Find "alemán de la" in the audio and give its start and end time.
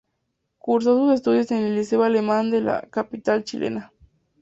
2.03-2.81